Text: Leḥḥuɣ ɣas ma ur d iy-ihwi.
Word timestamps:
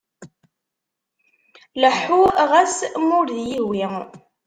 Leḥḥuɣ 1.81 2.31
ɣas 2.51 2.77
ma 3.07 3.13
ur 3.19 3.27
d 3.35 3.37
iy-ihwi. 3.41 3.85